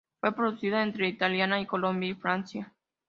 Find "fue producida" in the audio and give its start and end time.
0.19-0.81